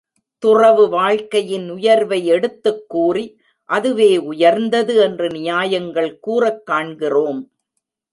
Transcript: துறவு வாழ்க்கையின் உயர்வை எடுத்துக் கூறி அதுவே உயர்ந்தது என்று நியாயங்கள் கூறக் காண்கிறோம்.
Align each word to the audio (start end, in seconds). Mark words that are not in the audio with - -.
துறவு 0.39 0.89
வாழ்க்கையின் 0.89 1.69
உயர்வை 1.69 2.25
எடுத்துக் 2.25 2.83
கூறி 2.87 3.39
அதுவே 3.63 4.17
உயர்ந்தது 4.17 4.95
என்று 4.95 5.29
நியாயங்கள் 5.29 6.19
கூறக் 6.19 6.65
காண்கிறோம். 6.65 7.51